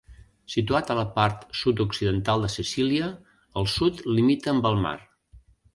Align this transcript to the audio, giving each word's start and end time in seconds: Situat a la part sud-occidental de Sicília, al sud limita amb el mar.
Situat 0.53 0.89
a 0.93 0.95
la 0.99 1.03
part 1.17 1.43
sud-occidental 1.61 2.47
de 2.47 2.49
Sicília, 2.55 3.13
al 3.63 3.73
sud 3.79 4.05
limita 4.19 4.57
amb 4.57 4.71
el 4.73 4.85
mar. 4.89 5.01